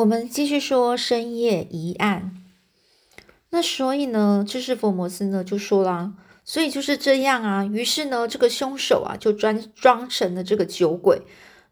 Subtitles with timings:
[0.00, 2.34] 我们继续说深夜疑案。
[3.50, 7.66] 那所以呢，这是福摩斯呢就说啦，所以就是这样啊。
[7.66, 11.20] 于是呢，这个凶手啊就装装成了这个酒鬼，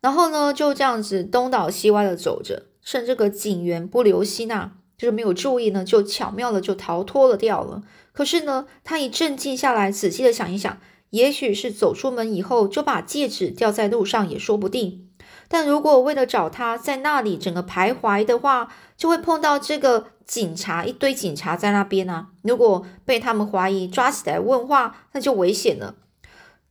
[0.02, 7.82] 然后呢就这样子东倒西歪的走着，趁这个警员不留心啊，就是没有注意呢，就巧妙的就逃脱了掉了。
[8.12, 10.78] 可是呢，他一镇静下来，仔细的想一想，
[11.10, 15.07] 也许是走出门以后就把戒指掉在路上也说不定。
[15.48, 22.28] 但如果为了找他在那里整个徘徊的话，就会碰到这个警察一堆警察在那边啊。
[22.42, 25.94] 如果被他们怀疑抓起来问话，那就危险了。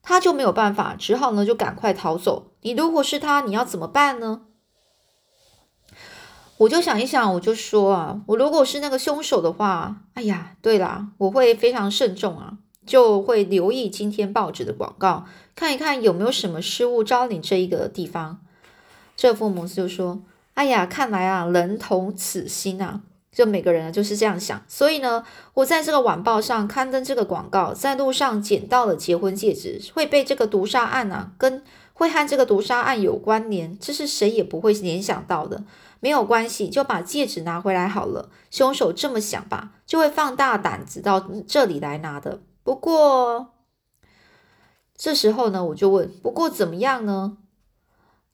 [0.04, 2.52] 他就没有办法，只好呢就赶快逃走。
[2.62, 4.44] 你如果是他，你要怎么办呢？
[6.60, 12.54] 我就想一想，我就说啊，我如果是那个凶手的话，哎呀，对啦，我会非常慎重啊，
[12.86, 18.40] 就会留意今天报纸的广告，看一看有没有什么失物招领这一个地方。
[19.18, 20.22] 这父母就说
[20.54, 24.62] ：“哎呀，看来啊，人同此心啊，就每个人就是这样想。
[24.68, 35.64] 所以呢，我在这个晚报上刊登这个广告，在路上捡到了结婚戒指，会被这个毒杀案啊，跟会和这个毒杀案有关联，这是谁也不会联想到的。
[36.00, 38.30] 没有关系，就把戒指拿回来好了。
[38.52, 42.42] 凶手这么想吧，就会放大胆子到这里来拿的。
[42.64, 43.54] 不过
[44.96, 47.38] 这时候呢，我就问：不过怎么样呢？”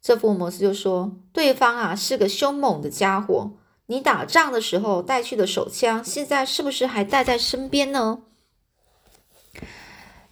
[0.04, 3.52] 这福尔摩斯就说：“对方啊是个凶猛的家伙，
[3.86, 8.20] 你打仗的时候带去的手枪，现在是不是还带在身边呢？”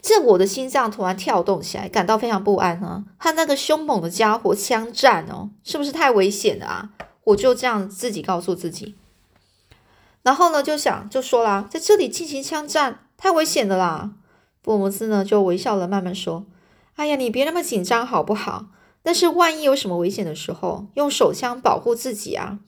[0.01, 3.05] 这我的心脏突然跳动起来，感到非常不安啊！
[3.17, 6.89] 和那个凶猛的家伙枪战哦，是不是太危险了啊？
[7.23, 8.97] 我就这样自己告诉自己。
[10.23, 14.11] 然后呢，就想就说啦，在这里进行枪战太危险了啦。
[14.61, 16.45] 福尔摩斯呢就微笑了，慢慢说
[16.97, 18.65] ：“哎呀，你别那么紧张好不好？”
[19.03, 22.59] 但是万一有什么危险的时候，用手枪保护自己啊，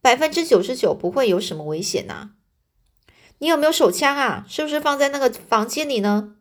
[0.00, 2.30] 百分之九十九不会有什么危险呐。
[3.38, 4.44] 你有没有手枪啊？
[4.48, 6.34] 是不是放在那个房间里呢？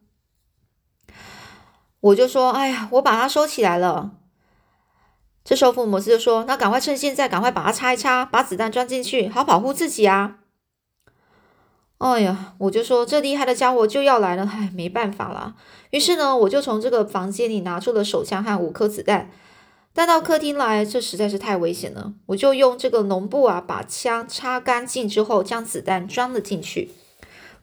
[2.01, 4.11] 我就说，哎呀，我把它收起来了。
[5.45, 10.39] 这时候福尔摩斯就说，那赶快趁现在，赶快把它插一插，把子弹装进去，好保护自己啊。
[12.03, 15.55] 哎呀，我就说这厉害的家伙就要来了，唉，没办法了。
[15.91, 19.29] 于是呢，我就从这个房间里拿出了手枪和五颗子弹，
[19.93, 20.83] 带到客厅来。
[20.83, 26.91] 这实在是太危险了，我就用这个脓布啊，把枪擦干净之后，将子弹装了进去。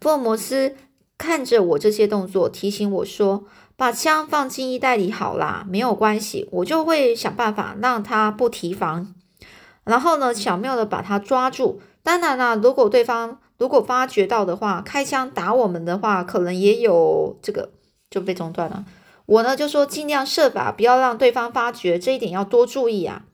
[0.00, 0.74] 福尔摩斯
[1.18, 3.44] 看着我这些动作，提醒我说
[3.76, 9.14] ：“把枪放进衣袋里好啦，没有关系，我就会想办法让他不提防。
[9.84, 11.82] 然后呢，巧妙的把他抓住。
[12.02, 17.70] 当然啦，如果对方……”如果发觉到的话，开枪打我们的话，可能也有这个
[18.08, 18.86] 就被中断了。
[19.26, 23.26] 我呢就说尽量设法不要让对方发觉，这一点要多注意啊。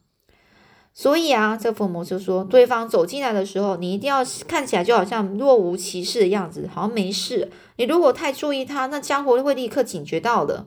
[0.93, 7.53] 所以啊，这福尔摩斯说，对方走进来的时候，你一定要看起来就好像若无其事的样子，好像没事。
[7.77, 10.67] 你如果太注意他，那家伙会立刻警觉到的。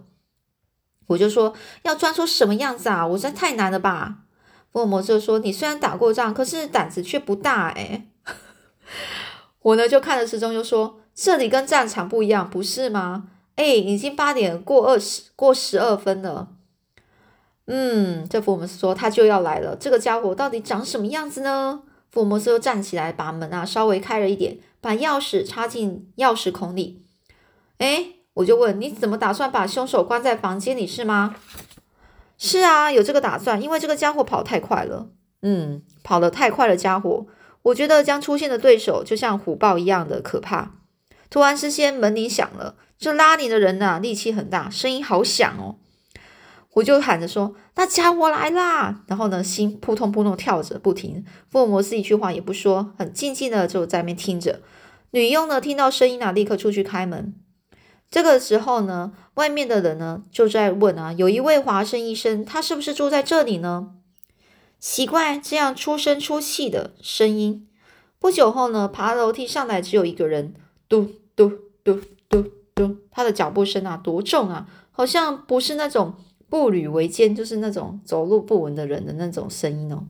[1.07, 3.05] 我就说要装出什么样子啊？
[3.05, 4.19] 我实在太难了吧？
[4.71, 8.05] 福尔摩斯说，你虽然打过仗，可是胆子却不大诶。
[9.61, 16.47] 我呢就看着时钟，就说：“这里跟战场不一样，不是吗？”哎，已经八点过二十，过十二分了。
[17.65, 19.75] 嗯，这福尔摩斯说他就要来了。
[19.75, 21.83] 这个家伙到底长什么样子呢？
[22.09, 27.03] 福尔摩斯又站起来，把门啊稍微开了一点，把钥匙插进钥匙孔里。
[27.79, 28.05] 哎，
[28.35, 31.35] 我就问你怎么打算把凶手关在房间里是吗？
[32.37, 35.09] 是啊，有这个打算，因为这个家伙跑太快了。
[35.41, 37.25] 嗯，跑得太快的家伙。
[37.63, 40.71] 我觉得将出现的对手就像虎豹一样的可怕。
[41.29, 42.75] 突然之间，门铃响了。
[42.97, 45.77] 这拉你的人呐，力气很大，声音好响哦。
[46.73, 51.25] 我就喊着说：“那家伙来啦！”然后呢，心扑通扑通跳着不停。
[51.49, 54.61] 福尔摩斯一句话也不说，很静静的就在那边听着。
[55.11, 57.33] 女佣呢，听到声音啊，立刻出去开门。
[58.09, 63.91] 这个时候呢，外面的人呢就在问啊：“有一位华生医生，他是不是住在这里呢？”
[64.79, 67.67] 奇怪，这样出声出气的声音。
[68.17, 70.53] 不久后呢，爬楼梯上来只有一个人，
[70.87, 71.51] 嘟嘟
[71.83, 76.15] 嘟嘟嘟，他的脚步声啊，多重啊，好像不是那种
[76.49, 80.07] 步履维艰，就是那种走路不稳的人的那种声音哦。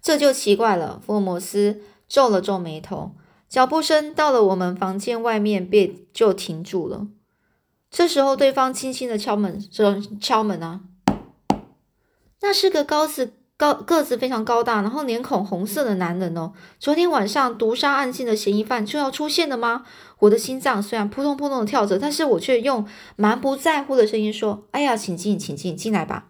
[0.00, 3.12] 这就奇怪了，福尔摩斯皱了皱眉头。
[3.48, 7.06] 脚步声到了我们房间外面，便就停住了。
[7.90, 10.80] 这时候，对方轻轻的敲门，说：“敲门啊。”
[12.40, 16.52] 那是个高子高个子非常高大，然后脸孔红色的男人哦。
[16.78, 19.84] 昨天晚上毒杀案件的嫌疑犯就要出现了吗？
[20.20, 22.86] 我的心脏虽然扑通扑通的跳着，但是我却用
[23.16, 26.26] 蛮不在乎的声音说：“哎呀，请进，请进，进来吧。”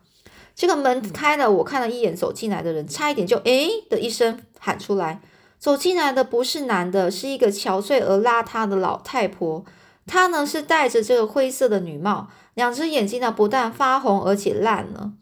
[0.56, 5.20] 这个门开了，我看了一眼走进来的人，差一点就诶的一声喊出来。
[5.58, 9.64] 走进来的不是男的，是一个憔悴而邋遢的老太婆。
[10.06, 15.12] 她呢是戴着这个灰色的女帽，两只眼睛呢不但发红，而且烂了，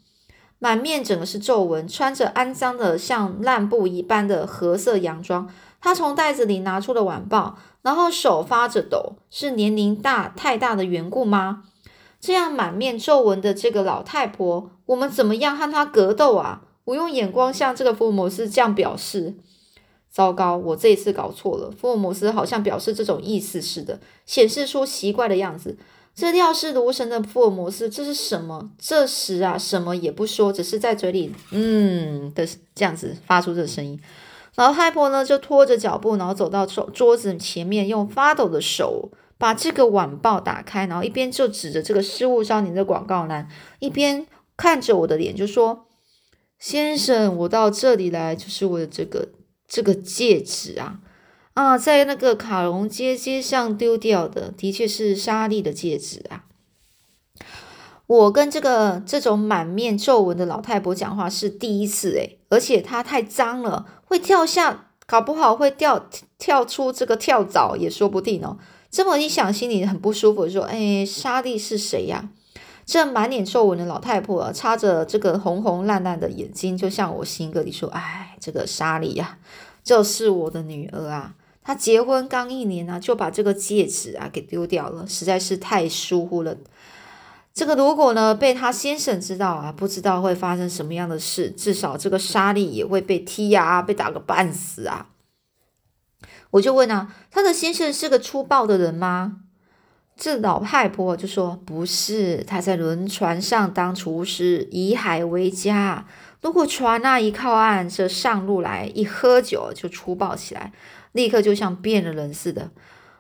[0.59, 5.49] 满面整个是皱纹，穿着肮脏的像烂布一般的褐色洋装。
[5.81, 11.65] 他从袋子里拿出了晚报，然后手发着抖，是年龄大太大的缘故吗？
[12.19, 16.63] 这样满面皱纹的这个老太婆，我们怎么样和她格斗啊？
[16.87, 19.35] 我用眼光向这个福尔摩斯这样表示。
[20.11, 21.71] 糟糕，我这一次搞错了。
[21.71, 25.77] 福尔摩斯好像表示这种意思似的，显示出奇怪的样子。
[26.17, 28.71] 这料事如神的福尔摩斯，这是什么？
[28.79, 34.01] 这时啊，什么也不说，只是在嘴里嗯的这样子发出这个声音。
[34.55, 43.47] 老太婆呢，就拖着脚步，然后走到桌桌子前面，用发抖的手把这个晚报打开，然后一边就指着这个失物少年的广告栏，
[43.81, 44.27] 一边
[44.57, 45.87] 看着我的脸，就说
[46.59, 49.29] ：“先生，我到这里来就是为了这个。”
[49.69, 51.01] 这个戒指啊，
[51.57, 56.45] 啊，在那个卡隆街街上丢掉的，的确是莎莉的戒指啊。
[58.07, 66.07] 我跟这个这种满面皱纹的老太婆讲话是第一次诶，而且她太脏了，会跳下，搞不好会掉
[66.37, 68.59] 跳出这个跳蚤也说不定哦。
[68.91, 72.29] 这么一想，心里很不舒服，说：“哎，莎莉是谁呀？”
[72.85, 79.39] 这满脸皱纹的老太婆擦着这个红红烂烂的眼睛，就向我心歌里说：“哎，这个莎莉呀，
[79.83, 81.33] 就是我的女儿啊！
[81.67, 86.57] 她结婚刚一年啊，就把这个戒指啊给丢掉了，实在是太疏忽了。
[87.53, 95.09] 这个如果呢被她先生知道啊，不知道会发生什么样的事，至少这个莎莉也会被踢呀，被打个半死啊！”
[96.53, 99.39] 我就问啊，她的先生是个粗暴的人吗？
[100.17, 106.07] 这老太婆就说：“不是，他在轮船上当厨师，以海为家。
[106.41, 110.73] 如果船那一靠岸，这上路来一喝酒就粗暴起来，
[111.13, 112.71] 立刻就像变了人似的。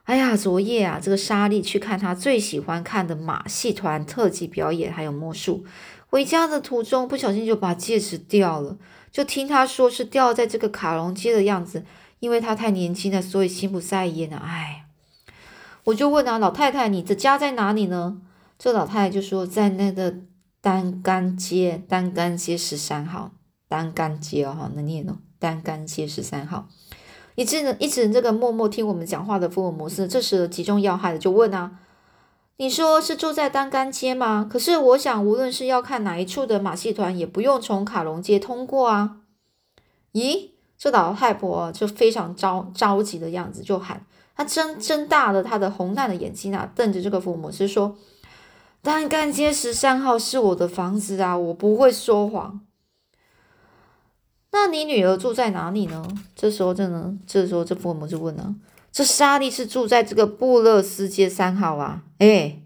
[0.04, 5.64] 哎呀，昨夜啊，这个莎莉去看他最喜欢看的马戏团特技表演，还有魔术。
[6.08, 8.76] 回家的途中，不小心就把戒指掉了。
[9.10, 11.84] 就听他说是掉在这个卡隆街的样子，
[12.20, 14.40] 因为他太年轻了，所以心不在焉啊。
[14.44, 14.84] 哎。”
[15.84, 18.18] 我就问啊，老太太，你的家在哪里呢？
[18.58, 20.16] 这老太太就说在那个
[20.66, 23.30] 单干街，单干街十三号，
[23.68, 26.66] 单干街哦，哈，能念哦，单干街十三号。
[27.36, 31.78] 一直呢，一直这个默默听我们讲话的福尔摩斯，这时集中要害的就问啊，
[32.56, 34.44] 你说是住在单干街吗？
[34.50, 39.18] 可是我想，无论是要看哪一处的马戏团，也不用从卡隆街通过啊。
[40.14, 44.04] 咦，这老太婆就非常着着急的样子，就喊。
[44.34, 47.96] 她睁睁大了她的红烂的眼睛啊，瞪着这个福尔摩斯说
[48.86, 52.60] ：“单干街十三号是我的房子啊，我不会说谎。”
[54.52, 56.06] 那你女儿住在哪里呢？
[56.36, 58.54] 这时候，这呢，这时候这福尔摩斯问呢
[58.92, 62.62] ：“这莎莉是住在这个布勒斯街三号啊？”哎，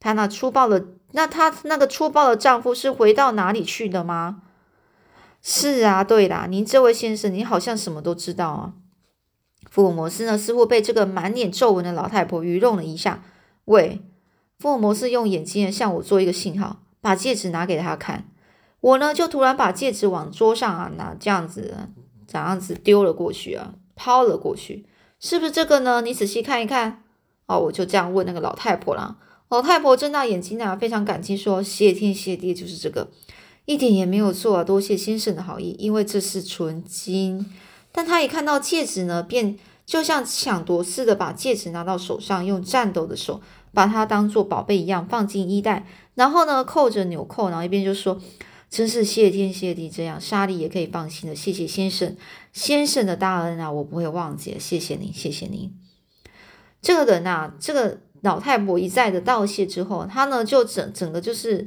[0.00, 4.42] 她那粗暴的，那她那个粗暴的丈夫是回到哪里去的吗？
[5.40, 8.72] 是啊，对啦，您这位先生，你好像什么都知道啊。
[9.70, 13.22] 福尔摩斯呢，似乎被这个满脸皱纹的老太婆愚弄了一下。
[13.66, 14.02] 喂，
[14.62, 18.28] 福尔摩斯用眼睛向我做一个信号，把戒指拿给他看。
[18.80, 21.88] 我呢，就突然把戒指往桌上啊拿，这样子，
[22.28, 24.86] 这样子丢了过去啊，抛了过去。
[25.18, 26.00] 是不是这个呢？
[26.02, 27.02] 你仔细看一看。
[27.46, 29.18] 哦，我就这样问那个老太婆了。
[29.48, 33.10] 老太婆睁大眼睛啊，非常感激说：“谢天谢地，就是这个，
[33.64, 37.44] 一点也没有错啊，多谢先生的好意，因为这是纯金。”
[37.90, 43.40] 但他一看到戒指呢，便就像抢夺似的把戒指拿到手上，用颤抖的手
[43.72, 48.20] 把它当做宝贝一样放进衣袋，然后呢扣着纽扣，然后一边就说
[48.70, 51.34] ：“真是谢天谢地，这样莎莉也可以放心的。
[51.34, 52.16] 谢谢先生，
[52.52, 54.56] 先生的大恩啊，我不会忘记。
[54.58, 55.72] 谢谢您，谢谢您。”
[56.80, 61.66] 这个人啊，这个老太婆一再的道谢之后，他呢就整整个就是。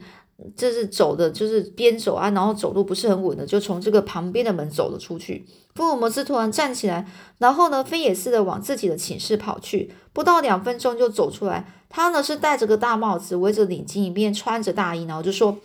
[0.57, 5.45] 就是走的，就是边走啊，然后走路不是很稳的，就从这个旁边的门走了出去。
[5.75, 7.07] 福尔摩斯突然站起来，
[7.37, 11.84] 然后呢，飞也似的往自己的寝室跑去，不到两分钟就走出来。
[11.95, 15.59] 他呢是戴着个大帽子，围着领巾，一边穿着大衣，然后就说：“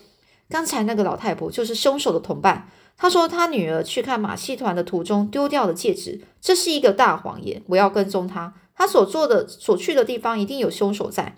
[0.48, 2.68] 刚才那个老太婆就是凶手的同伴。
[2.96, 7.64] 他说他女儿去看马戏团的途中丢掉了戒指，这是一个大谎言。
[7.66, 11.34] 我要跟踪他，他所做的、所去的地方一定有凶手在。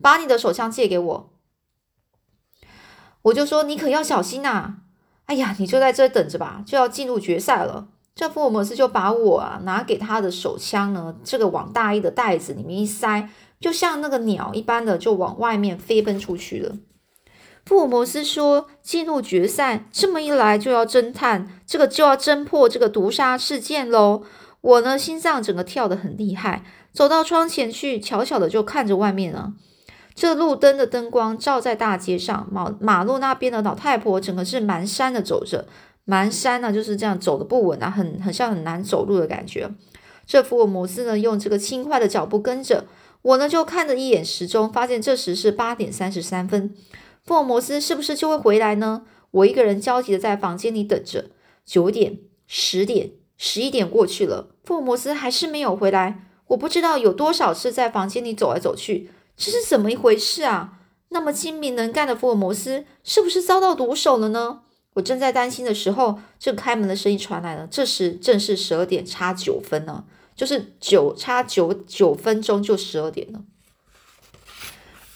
[0.00, 1.30] 把你的手枪借给我。”
[3.22, 4.74] 我就说你可要小心呐！
[5.26, 7.88] 哎呀，你就在这等着吧，就要进入决赛了。
[8.14, 13.28] 这福尔摩斯就把我啊拿给他的手枪呢，这个往大衣的袋子里面一塞，
[13.60, 16.76] 就像那个鸟一般的就往外面飞奔出去了。
[17.64, 24.22] 福尔摩斯说：“进入决赛，这么一来就要侦探，这个就要侦破这个毒杀事件喽。”
[24.60, 29.52] 我呢，心脏整个跳得很厉害，走到窗前去，悄悄的就看着外面了。
[30.14, 35.68] 这路灯的灯光照在大街上，马马路那边的老太婆整个是蹒跚的走着，
[36.06, 39.70] 蹒跚呢就是这样走的不稳啊，很很像很难走路的感觉。
[40.26, 42.86] 这福尔摩斯呢，用这个轻快的脚步跟着
[43.22, 46.74] 我呢，就看了一眼时钟，发现这时是八点三十三分。
[47.24, 49.02] 福尔摩斯是不是就会回来呢？
[49.30, 51.26] 我一个人焦急的在房间里等着。
[51.66, 56.24] 九点、十点、十一点过去了，福尔摩斯还是没有回来。
[56.46, 60.78] 我不知道有多少次在房间里走来走去，这是怎么一回事啊？
[61.10, 64.60] 那么精明能干的福尔摩斯是不是遭到毒手了呢？
[64.94, 67.68] 我正在担心的时候，这开门的声音传来了。
[67.70, 70.04] 这时正是十二点差九分呢，
[70.38, 73.42] 就是九差九九分钟就十二点了。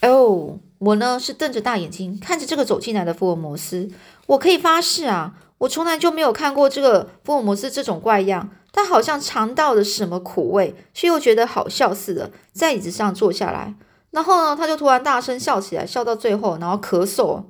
[0.02, 0.58] 哦。
[0.82, 3.88] 我呢是瞪着大眼睛看着这个走进来的福尔摩斯，
[4.26, 8.50] 我可以发誓啊，我从来就没有看过这个福尔摩斯这种怪样。
[8.72, 13.76] 他好像尝到了什么苦味，却又觉得好笑似的，在椅子上坐下来。
[14.10, 17.44] 然后呢，他就突然大声笑起来，笑到最后，然后咳嗽。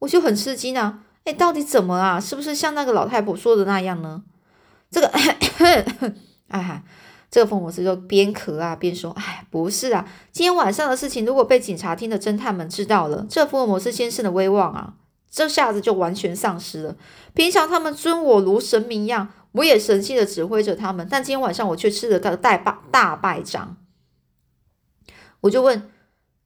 [0.00, 2.18] 我就很吃惊啊，哎，到底怎么啊？
[2.18, 4.24] 是不是像那个老太婆说的那样呢？
[4.90, 5.12] 这个，
[6.48, 6.82] 哎。
[7.30, 14.94] 这个福尔摩斯就边咳啊边说：“哎，不是啊，今天晚上的事情如果被警察厅的侦探们知道了，这福尔摩斯先生的威望啊，
[15.30, 16.96] 这下子就完全丧失了。
[17.34, 23.76] 平常他们尊我如神明一样，我也神气的指挥着他们，但今天晚上我却吃了个大败大败仗。
[25.42, 25.90] 我就问：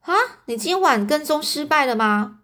[0.00, 0.12] 啊，
[0.46, 2.40] 你今晚跟踪失败了吗？”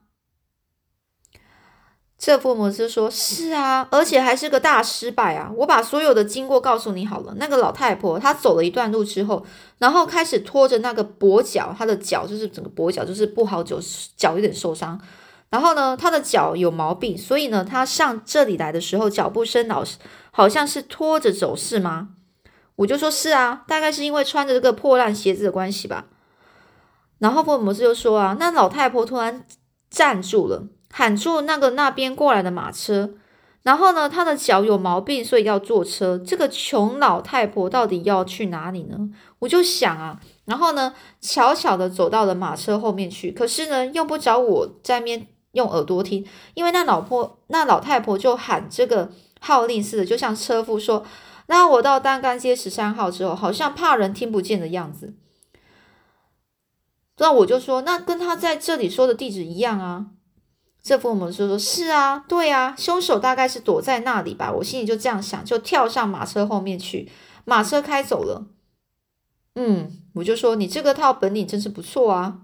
[2.18, 5.52] 这福尔摩斯说：“是啊，而且还是个大失败啊！
[5.54, 7.32] 我把所有的经过告诉你好了。
[7.36, 9.46] 那个老太婆她走了一段路之后，
[9.78, 13.78] 然后开始拖着那个跛脚，她的脚就是整个跛脚，就是不好走，
[14.16, 15.00] 脚有点受伤。
[15.48, 19.98] 然后呢，她的脚有毛病，所以呢，她上这里来的时候脚步声老是
[20.32, 22.08] 好像是拖着走，是吗？
[22.74, 26.06] 我就说是啊，大概是因为穿着这个破烂鞋子的关系吧。
[27.20, 29.46] 然后福尔摩斯就说啊，那老太婆突然
[29.88, 30.66] 站住了。”
[30.98, 33.14] 喊住那个那边过来的马车，
[33.62, 36.18] 然后呢，他的脚有毛病，所以要坐车。
[36.18, 38.98] 这个穷老太婆到底要去哪里呢？
[39.38, 43.30] 我就想啊，然后呢，悄悄的走到了马车后面去。
[43.30, 51.04] 可是呢，用不着我在面用耳朵听，因为那老婆那老太婆就喊这个号令似的，就像车夫说
[51.46, 55.14] ：“那我到单干街十三号之后，好像怕人听不见的样子。”
[57.18, 60.06] 那我就说：“那跟他在这里说的地址一样啊。”
[60.88, 67.10] 这父母就说：“是啊，对啊，凶手大概是躲在那里吧。”我心里就这样想，就跳上马车后面去。
[67.44, 68.46] 马车开走了。
[69.54, 72.38] 嗯，我就说：“你这个套本领真是不错啊。”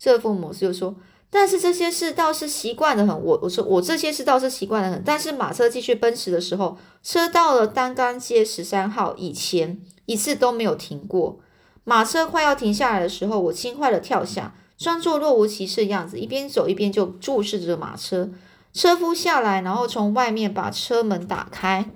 [0.00, 0.96] 这父母就说
[1.30, 11.38] ：“但是这些事倒是习惯的很。”我我说：“我这些事倒是习惯的很。”但是马车继续奔驰的时候，车到了单干街十三号以前，一次都没有停过。
[11.84, 14.56] 马车快要停下来的时候，我轻快的跳下。
[14.80, 18.30] 装作若无其事的样子，一边走一边就注视着马车。
[18.72, 21.90] 车夫下来，然后从外面把车门打开。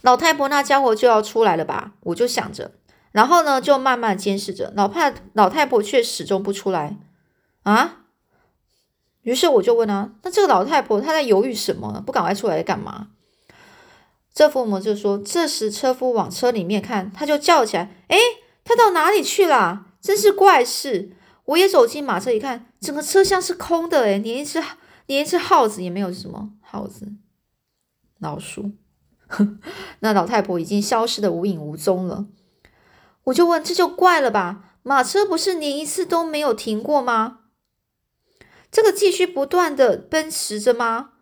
[0.00, 1.92] 老太婆那家伙就要出来了吧？
[2.04, 2.72] 我就想着，
[3.12, 4.72] 然后呢，就慢慢监视着。
[4.74, 6.96] 老怕老太婆却始终不出来
[7.64, 7.96] 啊。
[9.20, 12.00] 于是我就问啊，那这个老太婆她在犹豫什么呢？
[12.00, 13.08] 不赶快出来干嘛？
[14.32, 18.16] 这父母就说，这时车夫往车里面看，他就叫起来：“哎，
[18.64, 19.84] 他到哪里去了？
[20.00, 21.10] 真是怪事！”
[21.48, 24.62] 我也走进马车一看，整个车厢是空的，诶连一只
[25.06, 26.12] 连一只耗子也没有。
[26.12, 27.12] 什么耗子？
[28.18, 28.72] 老鼠？
[30.00, 32.26] 那老太婆已经消失的无影无踪了。
[33.24, 34.76] 我就问，这就怪了吧？
[34.82, 37.40] 马车不是连一次都没有停过吗？
[38.70, 41.12] 这个继续不断的奔驰着吗？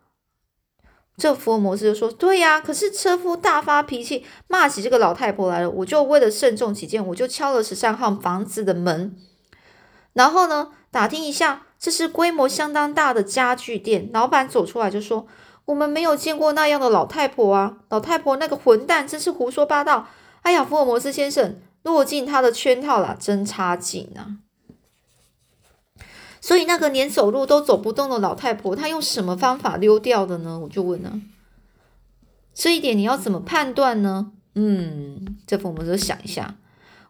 [1.17, 5.71] 这福尔摩斯就说：“对呀，可是车夫大发脾气，骂起这个老太婆来了。
[5.71, 9.17] 我就为了慎重起见，我就敲了十三号房子的门。”
[10.17, 14.09] 然后呢，打听一下，这是规模相当大的家具店。
[14.15, 15.27] 老板走出来就说
[15.67, 17.77] ：“我们没有见过那样的老太婆啊！
[17.91, 20.09] 老太婆那个混蛋真是胡说八道！
[20.41, 24.41] 哎呀，福尔摩斯先生落进他的圈套了，真差劲啊！
[26.41, 30.59] 所以那个连走路都走不动的老太婆，她用什么方法溜掉的呢？
[30.61, 31.21] 我就问呢，
[32.55, 34.33] 这一点你要怎么判断呢？
[34.55, 36.55] 嗯，这福尔摩斯想一下。”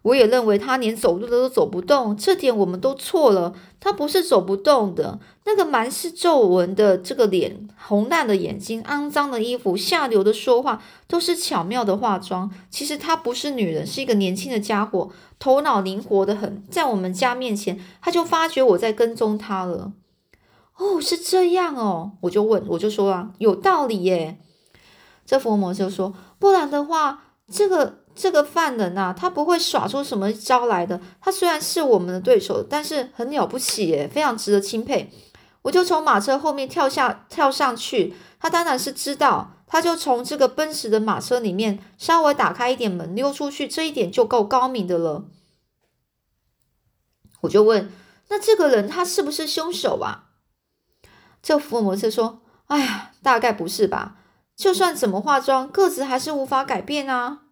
[0.06, 3.52] 我也认为他连走路的都走不动，这点我们都错了。
[3.80, 12.48] 他不是走不动的，那个满是皱纹的这个脸，红烂的眼睛，肮脏的衣服，下流的说话，都是巧妙的化妆。
[12.70, 15.10] 其实他不是女人，是一个年轻的家伙，
[15.40, 16.62] 头脑灵活的很。
[16.70, 19.92] 在我们家面前，他就发觉我在跟踪他了。
[20.76, 24.38] 哦，是这样哦，我就问，我就说啊，有道理耶。
[25.24, 31.00] 这佛魔就说，不然的话，这个这个犯人呐，他不会耍出什么招来的。
[31.20, 35.12] 他虽然是我们的对手，但是很了不起耶，非常值得钦佩。
[35.62, 45.26] 我就从马车后面跳下跳上去，他当然是知道，他就从这个奔驰的马车里面稍微打开一点门溜出去，这一点就够高明的了。
[47.42, 47.92] 我就问，
[48.28, 50.30] 那这个人他是不是凶手啊？
[51.42, 54.16] 这福尔摩斯说：“哎呀，大概不是吧？
[54.56, 57.42] 就算怎么化妆，个子还是无法改变啊。”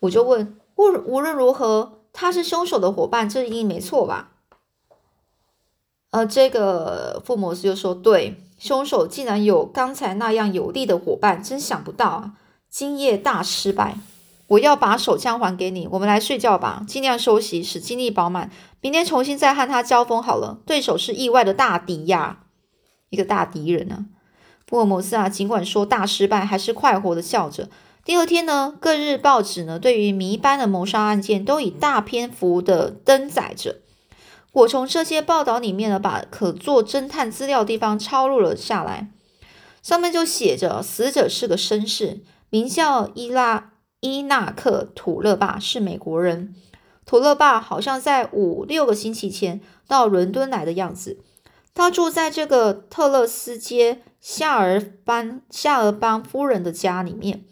[0.00, 4.32] 我就问：“无无论如何，他是凶手的伙伴，这一定没错吧？”
[6.10, 12.32] 呃，这个福尔摩斯就说：“对，凶手竟然有刚才那样有力的伙伴，真想不到啊！
[12.68, 13.96] 今夜大失败。
[14.48, 18.50] 我要把手枪还给你，我们来睡觉吧，尽量休息，使精力饱满。”
[18.82, 20.58] 明天重新再和他交锋好了。
[20.64, 22.44] 对手是意外的大敌呀，
[23.10, 24.06] 一个大敌人呢。
[24.66, 27.68] 福尔摩斯啊，尽管说大失败，还是快活的笑着。
[28.10, 33.76] 第二天呢，各日报纸呢，对于谜般的谋杀案件都以大篇幅的登载着。
[34.50, 39.12] 我从这些报道里面呢，把可做侦探资料的地方抄录了下来。
[39.80, 46.52] 上面就写着，死者是个绅士，名叫伊拉伊纳克土勒巴，是美国人。
[47.06, 51.20] 土勒爸好像在五六个星期前到伦敦来的样子。
[51.72, 57.44] 他住在这个特勒斯街夏尔班夏尔邦夫人的家里面。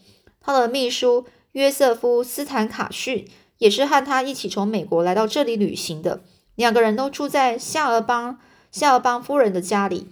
[0.48, 3.28] 他的秘书约瑟夫斯坦卡逊
[3.58, 6.22] 也是和他一起从美国来到这里旅行的。
[6.54, 8.38] 两个人都住在夏尔邦
[8.72, 10.08] 夏尔邦夫人的家里。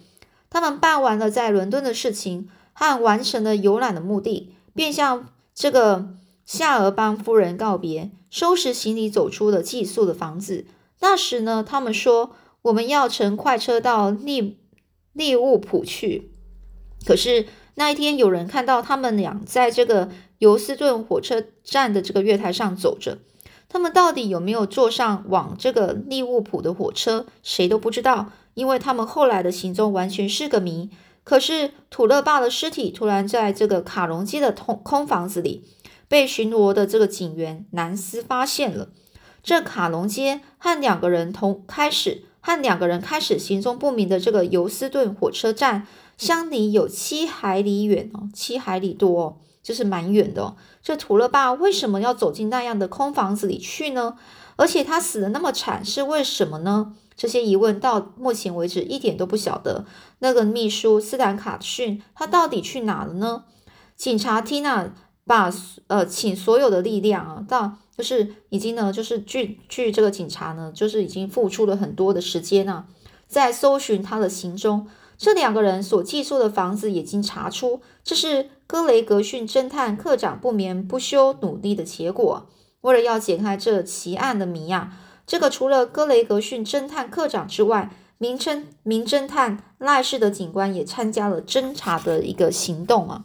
[0.50, 6.11] 他们办完了在伦敦的事情和完成了游览的目的，便向这个
[6.45, 8.11] 夏尔邦夫人告别。
[8.28, 10.66] 收拾行李，走出了寄宿的房子。
[11.00, 14.59] 那时呢，他们说我们要乘快车到利
[15.14, 16.31] 利物浦去。
[17.07, 23.18] 可是那一天，有人看到他们俩在这个尤斯顿火车站的这个月台上走着。
[23.68, 30.90] 他们到底有没有坐上往这个利物浦的火车，谁都不知道，因为他们后来的行踪完全是个谜。
[31.25, 35.64] 可是土勒爸的尸体突然在这个卡隆街的空空房子里。
[36.09, 38.90] 被巡逻的这个警员南斯发现了，
[39.42, 45.85] 这卡隆街和两个人同开始和两个人开始行踪不明的这个尤斯顿火车站
[46.16, 50.55] 相离有七海里远哦，七海里多哦，就是蛮远的哦。
[50.81, 54.16] 这图勒巴为什么要走进那样的空房子里去呢？
[54.55, 56.94] 而且他死的那么惨是为什么呢？
[57.16, 59.85] 这些疑问到目前为止一点都不晓得。
[60.20, 63.42] 那个秘书斯坦卡逊他到底去哪了呢？
[63.96, 64.94] 警察缇娜。
[65.29, 65.52] 把
[65.88, 72.87] 呃，请所有的力量啊，到就是已经呢，就是据据这个警察呢，就是已经付出了很多的时间啊，
[73.26, 74.87] 在搜寻他的行踪。
[75.18, 82.48] 这两个人所寄宿的房子已经查出，这是格雷格逊侦探科长不眠不休努力的结果。
[82.81, 84.92] 为了要解开这奇案的谜啊，
[85.26, 93.24] 这个除了格雷格逊侦探科长之外，名侦名侦探赖氏的警官也参加了侦查的一个行动啊。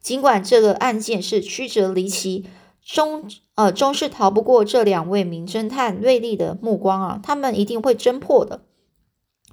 [0.00, 2.46] 尽管这个案件是曲折离奇，
[2.84, 7.20] 终呃终是逃不过这两位名侦探锐利的目光啊！
[7.22, 8.62] 他们一定会侦破的。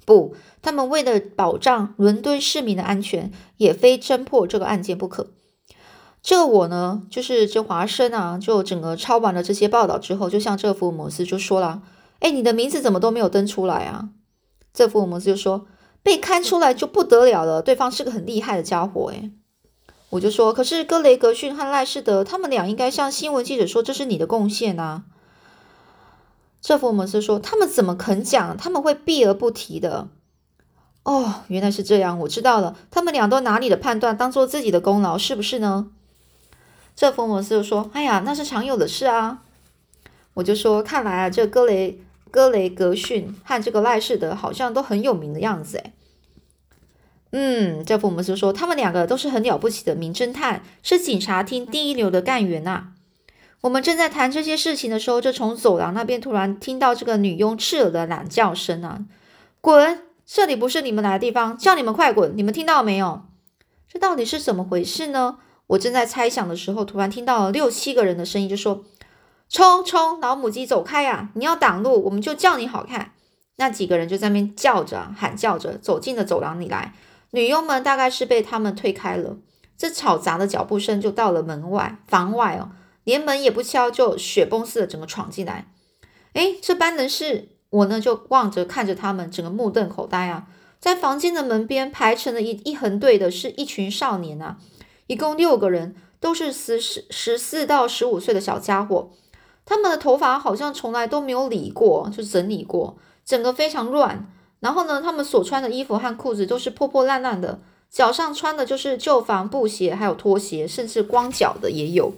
[0.04, 5.28] 不，他们为了保障伦敦市民的安全，也非侦破这个案件不可。
[6.22, 11.82] 这我呢，就是这华生啊，就整个抄完了这些报道之后，就像这福尔摩斯就说了
[12.20, 14.08] ：“哎，你的名字怎么都没有登出来啊？”
[14.72, 15.66] 这福尔摩斯就说
[16.02, 19.30] ：“被看出来就不得了了，对方是个很厉害的家伙。”哎。
[20.10, 25.04] 我就说，可是格雷格逊和赖士德他们俩应该向新闻记者说这是你的贡献啊。
[26.66, 28.56] 这福尔摩斯说，他们怎么肯讲？
[28.56, 30.08] 他们会避而不提的。
[31.02, 32.74] 哦，原来是这样，我知道了。
[32.90, 35.90] 他们俩都拿你的判断当做自己的功劳，是不是呢？
[36.96, 39.42] 这福尔摩斯就说：“哎呀，那是常有的事啊。”
[40.32, 42.00] 我就说：“看来啊，这格雷
[42.30, 45.92] 格雷格逊和这个赖士德好像都很有名的样子，诶
[47.32, 52.93] 嗯，这福尔摩斯说，他们两个都是很了不起的名侦探，是警察厅第一流的干员呐。
[53.64, 59.00] 我们正在谈这些事情的时候，就从走廊那边突然听到这个女佣刺耳的懒叫声啊！
[59.62, 60.02] 滚！
[60.26, 62.36] 这里不是你们来的地方，叫你们快滚！
[62.36, 63.22] 你们听到没有？
[63.88, 65.38] 这到底是怎么回事呢？
[65.68, 68.84] 我正在猜想的时候，突然听到了六七个人的声音，就说
[69.48, 71.30] ：“冲冲，老母鸡，走开呀！
[71.32, 73.12] 你要挡路，我们就叫你好看。”
[73.56, 76.92] 那几个人就在那边叫着、喊叫着，走进了走廊里来。
[77.30, 79.38] 女佣们大概是被他们推开了，
[79.78, 82.68] 这吵杂的脚步声就到了门外房外哦，
[83.04, 85.68] 连门也不敲，就雪崩似的整个闯进来。
[86.32, 90.48] 哎，这班人是我呢就望着看着他们，整个目瞪口呆啊！
[90.80, 94.58] 在房间的门边排成了一一横队的，是一群少年啊，
[95.06, 99.10] 一共六个人，都是十十十四到十五岁的小家伙。
[99.64, 104.30] 他们的头发好像从来都没有理过，就整理过，整个非常乱。
[104.60, 112.12] 然后呢，他们所穿的衣服和裤子都是破破烂烂的，脚上穿的就是旧帆布鞋，还有拖鞋，甚至光脚的也有。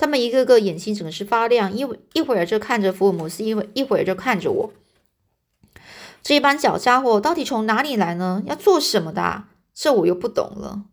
[0.00, 4.72] 他们一个个眼睛整是发亮，一一会儿就看着福尔摩斯，一会一会儿就看着我。
[6.22, 8.42] 这一帮小家伙到底从哪里来呢？
[8.46, 9.44] 要做什么的？
[9.74, 10.84] 这我又不懂了。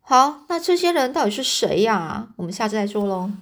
[0.00, 2.28] 好，那这些人到底是谁呀？
[2.36, 3.32] 我们下次再说喽。